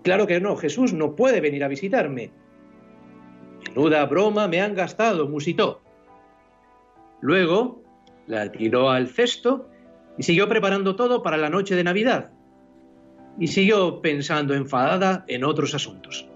claro 0.04 0.28
que 0.28 0.40
no, 0.40 0.54
Jesús 0.54 0.92
no 0.92 1.16
puede 1.16 1.40
venir 1.40 1.64
a 1.64 1.68
visitarme. 1.68 2.30
Menuda 3.74 4.04
broma 4.04 4.48
me 4.48 4.60
han 4.60 4.74
gastado, 4.74 5.28
musitó. 5.28 5.80
Luego 7.22 7.82
la 8.26 8.52
tiró 8.52 8.90
al 8.90 9.08
cesto 9.08 9.68
y 10.18 10.22
siguió 10.24 10.48
preparando 10.48 10.94
todo 10.94 11.22
para 11.22 11.38
la 11.38 11.48
noche 11.48 11.74
de 11.74 11.84
Navidad. 11.84 12.30
Y 13.38 13.46
siguió 13.46 14.02
pensando 14.02 14.54
enfadada 14.54 15.24
en 15.26 15.44
otros 15.44 15.74
asuntos. 15.74 16.28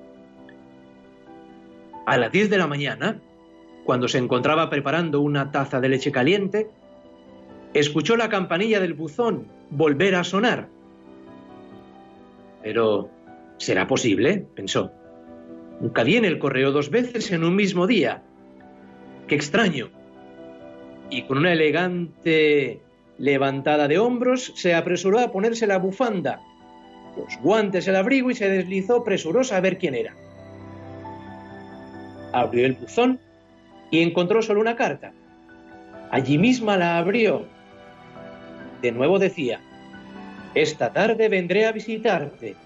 A 2.07 2.17
las 2.17 2.33
10 2.33 2.49
de 2.49 2.59
la 2.59 2.67
mañana, 2.67 3.21
cuando 3.85 4.09
se 4.09 4.19
encontraba 4.19 4.71
preparando 4.71 5.21
una 5.21 5.51
taza 5.51 5.81
de 5.81 5.91
leche 5.91 6.11
caliente, 6.11 6.71
escuchó 7.75 8.17
la 8.17 8.31
campanilla 8.31 8.81
del 8.81 8.95
buzón 8.95 9.47
volver 9.71 10.15
a 10.15 10.25
sonar. 10.25 10.69
Pero, 12.63 13.11
¿será 13.59 13.87
posible? 13.87 14.47
pensó. 14.55 14.91
Nunca 15.81 16.03
viene 16.05 16.29
el 16.29 16.39
correo 16.39 16.73
dos 16.73 16.91
veces 16.91 17.31
en 17.33 17.45
un 17.45 17.55
mismo 17.55 17.87
día. 17.87 18.23
Qué 19.27 19.35
extraño. 19.35 19.91
Y 21.11 21.23
con 21.23 21.39
una 21.39 21.53
elegante 21.53 22.81
levantada 23.19 23.89
de 23.89 23.99
hombros, 23.99 24.53
se 24.57 24.75
apresuró 24.75 25.21
a 25.21 25.33
ponerse 25.33 25.67
la 25.67 25.79
bufanda, 25.79 26.41
los 27.17 27.39
guantes, 27.43 27.89
el 27.89 27.97
abrigo 27.97 28.31
y 28.31 28.35
se 28.35 28.49
deslizó 28.49 29.05
presurosa 29.05 29.57
a 29.57 29.61
ver 29.61 29.79
quién 29.79 29.95
era. 29.95 30.15
Abrió 32.33 32.67
el 32.67 32.75
buzón 32.75 33.21
y 33.91 34.01
encontró 34.03 34.43
solo 34.43 34.61
una 34.61 34.77
carta. 34.77 35.13
Allí 36.11 36.39
misma 36.39 36.77
la 36.77 36.99
abrió. 36.99 37.47
De 38.83 38.93
nuevo 38.93 39.19
decía, 39.19 39.61
esta 40.55 40.93
tarde 40.93 41.29
vendré 41.29 41.67
a 41.67 41.73
visitarte. 41.73 42.57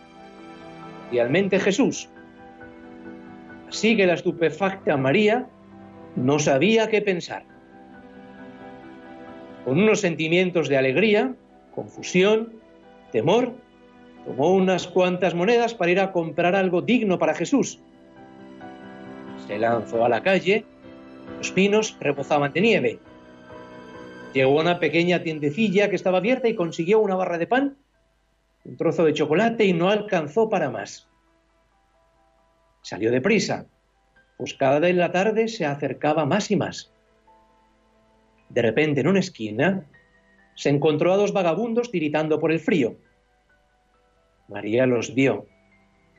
Realmente 1.10 1.58
Jesús. 1.58 2.08
Sigue 3.70 4.06
la 4.06 4.14
estupefacta 4.14 4.96
María 4.96 5.48
no 6.16 6.38
sabía 6.38 6.88
qué 6.88 7.02
pensar. 7.02 7.44
Con 9.64 9.80
unos 9.80 10.00
sentimientos 10.00 10.68
de 10.68 10.76
alegría, 10.76 11.34
confusión, 11.74 12.54
temor, 13.12 13.52
tomó 14.24 14.50
unas 14.50 14.88
cuantas 14.88 15.34
monedas 15.34 15.74
para 15.74 15.92
ir 15.92 16.00
a 16.00 16.12
comprar 16.12 16.56
algo 16.56 16.82
digno 16.82 17.18
para 17.18 17.34
Jesús. 17.34 17.80
Se 19.46 19.58
lanzó 19.58 20.04
a 20.04 20.08
la 20.08 20.22
calle, 20.22 20.64
los 21.38 21.52
pinos 21.52 21.96
rebozaban 22.00 22.52
de 22.52 22.60
nieve. 22.60 22.98
Llegó 24.32 24.58
a 24.58 24.62
una 24.62 24.78
pequeña 24.78 25.22
tiendecilla 25.22 25.90
que 25.90 25.96
estaba 25.96 26.18
abierta 26.18 26.48
y 26.48 26.54
consiguió 26.54 27.00
una 27.00 27.16
barra 27.16 27.38
de 27.38 27.46
pan, 27.46 27.76
un 28.64 28.76
trozo 28.76 29.04
de 29.04 29.14
chocolate 29.14 29.64
y 29.64 29.72
no 29.72 29.90
alcanzó 29.90 30.48
para 30.48 30.70
más. 30.70 31.09
Salió 32.82 33.10
deprisa, 33.10 33.66
pues 34.36 34.54
cada 34.54 34.78
vez 34.78 34.94
la 34.94 35.12
tarde 35.12 35.48
se 35.48 35.66
acercaba 35.66 36.24
más 36.24 36.50
y 36.50 36.56
más. 36.56 36.92
De 38.48 38.62
repente, 38.62 39.00
en 39.00 39.08
una 39.08 39.20
esquina, 39.20 39.86
se 40.54 40.70
encontró 40.70 41.12
a 41.12 41.16
dos 41.16 41.32
vagabundos 41.32 41.90
tiritando 41.90 42.40
por 42.40 42.50
el 42.52 42.60
frío. 42.60 42.96
María 44.48 44.86
los 44.86 45.14
vio. 45.14 45.46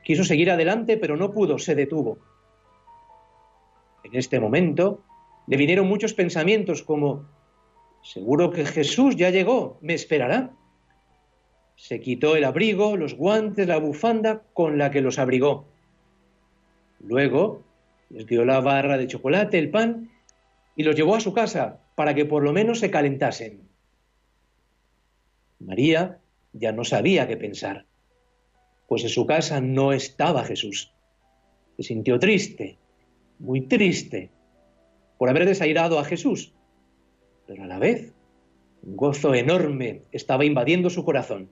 Quiso 0.04 0.24
seguir 0.24 0.50
adelante, 0.50 0.96
pero 0.96 1.16
no 1.16 1.32
pudo, 1.32 1.58
se 1.58 1.74
detuvo. 1.74 2.18
En 4.04 4.16
este 4.16 4.40
momento 4.40 5.04
le 5.46 5.56
vinieron 5.56 5.86
muchos 5.86 6.14
pensamientos 6.14 6.82
como, 6.82 7.28
seguro 8.02 8.50
que 8.50 8.64
Jesús 8.64 9.16
ya 9.16 9.30
llegó, 9.30 9.78
me 9.80 9.94
esperará. 9.94 10.50
Se 11.76 12.00
quitó 12.00 12.36
el 12.36 12.44
abrigo, 12.44 12.96
los 12.96 13.14
guantes, 13.14 13.66
la 13.66 13.78
bufanda 13.78 14.42
con 14.52 14.78
la 14.78 14.90
que 14.90 15.00
los 15.00 15.18
abrigó. 15.18 15.71
Luego 17.02 17.64
les 18.10 18.26
dio 18.26 18.44
la 18.44 18.60
barra 18.60 18.96
de 18.98 19.06
chocolate, 19.06 19.58
el 19.58 19.70
pan, 19.70 20.10
y 20.76 20.84
los 20.84 20.96
llevó 20.96 21.16
a 21.16 21.20
su 21.20 21.32
casa 21.32 21.80
para 21.94 22.14
que 22.14 22.24
por 22.24 22.42
lo 22.42 22.52
menos 22.52 22.78
se 22.78 22.90
calentasen. 22.90 23.68
María 25.58 26.20
ya 26.52 26.72
no 26.72 26.84
sabía 26.84 27.28
qué 27.28 27.36
pensar, 27.36 27.86
pues 28.88 29.02
en 29.02 29.08
su 29.08 29.26
casa 29.26 29.60
no 29.60 29.92
estaba 29.92 30.44
Jesús. 30.44 30.92
Se 31.76 31.82
sintió 31.82 32.18
triste, 32.18 32.78
muy 33.38 33.62
triste, 33.62 34.30
por 35.18 35.28
haber 35.28 35.46
desairado 35.46 35.98
a 35.98 36.04
Jesús, 36.04 36.52
pero 37.46 37.64
a 37.64 37.66
la 37.66 37.78
vez 37.78 38.12
un 38.82 38.96
gozo 38.96 39.34
enorme 39.34 40.02
estaba 40.10 40.44
invadiendo 40.44 40.90
su 40.90 41.04
corazón. 41.04 41.48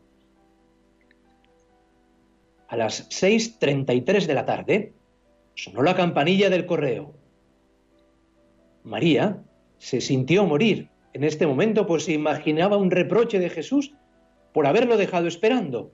A 2.68 2.76
las 2.76 3.08
6.33 3.10 4.26
de 4.26 4.34
la 4.34 4.44
tarde, 4.44 4.92
Sonó 5.54 5.82
la 5.82 5.94
campanilla 5.94 6.50
del 6.50 6.66
correo. 6.66 7.14
María 8.82 9.42
se 9.78 10.00
sintió 10.00 10.44
morir 10.44 10.88
en 11.12 11.24
este 11.24 11.46
momento, 11.46 11.86
pues 11.86 12.04
se 12.04 12.12
imaginaba 12.12 12.76
un 12.76 12.90
reproche 12.90 13.38
de 13.38 13.50
Jesús 13.50 13.92
por 14.52 14.66
haberlo 14.66 14.96
dejado 14.96 15.26
esperando. 15.26 15.92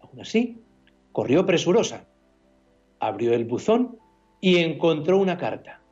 Aún 0.00 0.20
así, 0.20 0.58
corrió 1.12 1.46
presurosa, 1.46 2.06
abrió 2.98 3.32
el 3.32 3.44
buzón 3.44 3.98
y 4.40 4.58
encontró 4.58 5.18
una 5.18 5.38
carta. 5.38 5.82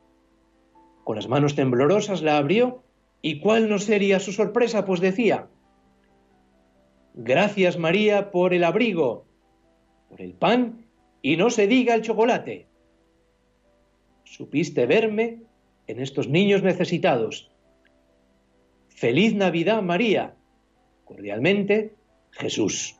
Con 1.03 1.15
las 1.15 1.27
manos 1.27 1.55
temblorosas 1.55 2.21
la 2.21 2.37
abrió 2.37 2.83
y 3.21 3.39
cuál 3.39 3.69
no 3.69 3.79
sería 3.79 4.19
su 4.19 4.31
sorpresa, 4.31 4.85
pues 4.85 4.99
decía, 5.01 5.47
Gracias 7.15 7.77
María 7.77 8.31
por 8.31 8.53
el 8.53 8.63
abrigo, 8.63 9.25
por 10.07 10.21
el 10.21 10.33
pan 10.33 10.85
y 11.21 11.37
no 11.37 11.49
se 11.49 11.67
diga 11.67 11.95
el 11.95 12.01
chocolate. 12.01 12.67
Supiste 14.23 14.85
verme 14.85 15.41
en 15.87 15.99
estos 15.99 16.27
niños 16.27 16.63
necesitados. 16.63 17.51
Feliz 18.89 19.33
Navidad, 19.33 19.81
María. 19.81 20.35
Cordialmente, 21.05 21.95
Jesús. 22.31 22.99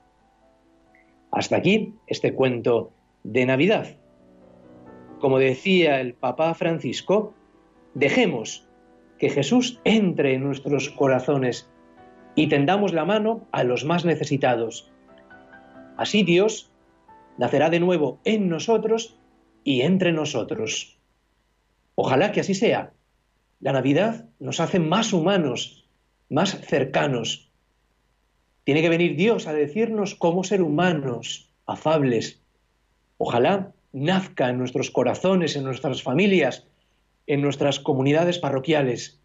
Hasta 1.32 1.58
aquí 1.58 1.94
este 2.08 2.34
cuento 2.34 2.92
de 3.24 3.46
Navidad. 3.46 3.96
Como 5.20 5.38
decía 5.38 6.02
el 6.02 6.14
Papa 6.14 6.54
Francisco, 6.56 7.34
dejemos 7.94 8.68
que 9.18 9.30
Jesús 9.30 9.80
entre 9.84 10.34
en 10.34 10.44
nuestros 10.44 10.90
corazones 10.90 11.70
y 12.36 12.48
tendamos 12.48 12.94
la 12.94 13.06
mano 13.06 13.48
a 13.52 13.64
los 13.64 13.84
más 13.84 14.06
necesitados. 14.06 14.90
Así 15.98 16.24
Dios 16.24 16.69
nacerá 17.40 17.70
de 17.70 17.80
nuevo 17.80 18.20
en 18.26 18.50
nosotros 18.50 19.16
y 19.64 19.82
entre 19.82 20.12
nosotros. 20.12 21.00
Ojalá 21.96 22.34
que 22.34 22.42
así 22.42 22.54
sea. 22.54 22.92
La 23.62 23.72
Navidad 23.72 24.28
nos 24.40 24.60
hace 24.60 24.80
más 24.80 25.14
humanos, 25.14 25.88
más 26.30 26.60
cercanos. 26.60 27.50
Tiene 28.66 28.82
que 28.82 28.90
venir 28.90 29.16
Dios 29.16 29.48
a 29.48 29.54
decirnos 29.54 30.16
cómo 30.16 30.44
ser 30.44 30.62
humanos, 30.62 31.50
afables. 31.66 32.42
Ojalá 33.18 33.72
nazca 33.94 34.50
en 34.50 34.58
nuestros 34.58 34.92
corazones, 34.92 35.56
en 35.56 35.64
nuestras 35.64 36.04
familias, 36.04 36.68
en 37.26 37.42
nuestras 37.42 37.80
comunidades 37.80 38.38
parroquiales. 38.38 39.22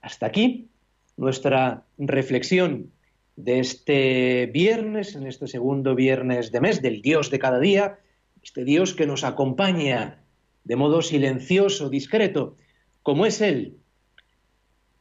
Hasta 0.00 0.26
aquí 0.26 0.68
nuestra 1.16 1.84
reflexión 1.98 2.90
de 3.36 3.60
este 3.60 4.46
viernes, 4.46 5.14
en 5.14 5.26
este 5.26 5.46
segundo 5.46 5.94
viernes 5.94 6.52
de 6.52 6.60
mes, 6.60 6.82
del 6.82 7.02
Dios 7.02 7.30
de 7.30 7.38
cada 7.38 7.58
día, 7.58 7.98
este 8.42 8.64
Dios 8.64 8.94
que 8.94 9.06
nos 9.06 9.24
acompaña 9.24 10.22
de 10.64 10.76
modo 10.76 11.02
silencioso, 11.02 11.88
discreto, 11.88 12.56
como 13.02 13.26
es 13.26 13.40
Él. 13.40 13.78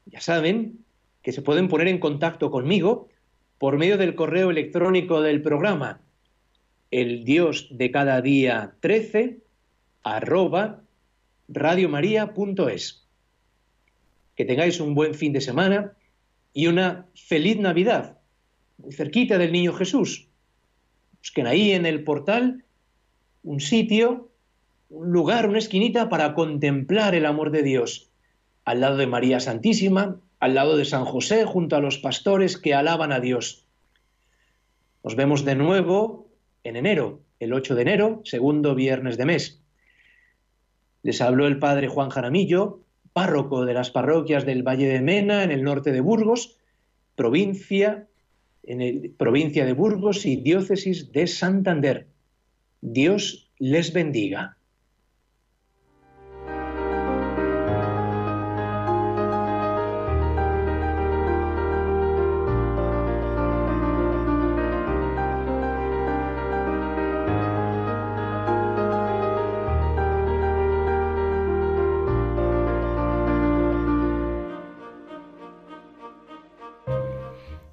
Ya 0.06 0.22
saben 0.22 0.80
que 1.22 1.32
se 1.32 1.42
pueden 1.42 1.68
poner 1.68 1.88
en 1.88 2.00
contacto 2.00 2.50
conmigo 2.50 3.10
por 3.58 3.78
medio 3.78 3.98
del 3.98 4.16
correo 4.16 4.50
electrónico 4.50 5.22
del 5.22 5.42
programa, 5.42 6.02
el 6.90 7.24
Dios 7.24 7.68
de 7.72 7.92
cada 7.92 8.22
día 8.22 8.76
13, 8.80 9.40
arroba 10.04 10.82
radiomaria.es. 11.48 13.08
Que 14.36 14.46
tengáis 14.46 14.80
un 14.80 14.96
buen 14.96 15.14
fin 15.14 15.32
de 15.32 15.42
semana 15.42 15.94
y 16.54 16.68
una 16.68 17.08
feliz 17.14 17.60
Navidad 17.60 18.21
cerquita 18.90 19.38
del 19.38 19.52
niño 19.52 19.74
Jesús. 19.74 20.28
Busquen 21.20 21.48
ahí 21.48 21.72
en 21.72 21.86
el 21.86 22.04
portal 22.04 22.64
un 23.44 23.60
sitio, 23.60 24.30
un 24.90 25.12
lugar, 25.12 25.48
una 25.48 25.60
esquinita 25.60 26.10
para 26.10 26.34
contemplar 26.34 27.16
el 27.16 27.26
amor 27.26 27.52
de 27.52 27.64
Dios, 27.64 28.10
al 28.66 28.82
lado 28.82 28.98
de 28.98 29.08
María 29.08 29.40
Santísima, 29.40 30.20
al 30.40 30.56
lado 30.56 30.78
de 30.78 30.86
San 30.86 31.06
José, 31.06 31.46
junto 31.46 31.76
a 31.76 31.80
los 31.80 31.98
pastores 31.98 32.58
que 32.58 32.74
alaban 32.74 33.12
a 33.12 33.20
Dios. 33.20 33.66
Nos 35.04 35.16
vemos 35.16 35.46
de 35.46 35.56
nuevo 35.56 36.28
en 36.64 36.76
enero, 36.76 37.22
el 37.40 37.54
8 37.54 37.76
de 37.76 37.82
enero, 37.82 38.22
segundo 38.24 38.76
viernes 38.76 39.18
de 39.18 39.26
mes. 39.26 39.62
Les 41.04 41.22
habló 41.22 41.48
el 41.48 41.58
padre 41.58 41.88
Juan 41.88 42.10
Jaramillo, 42.10 42.82
párroco 43.14 43.66
de 43.66 43.74
las 43.74 43.90
parroquias 43.90 44.46
del 44.46 44.64
Valle 44.64 44.88
de 44.88 45.02
Mena, 45.02 45.44
en 45.44 45.52
el 45.52 45.64
norte 45.64 45.92
de 45.92 46.02
Burgos, 46.02 46.58
provincia 47.16 48.08
en 48.64 48.82
el, 48.82 49.12
provincia 49.12 49.66
de 49.66 49.74
Burgos 49.74 50.26
y 50.26 50.36
diócesis 50.38 51.12
de 51.12 51.28
Santander. 51.28 52.08
Dios 52.82 53.52
les 53.58 53.94
bendiga. 53.94 54.58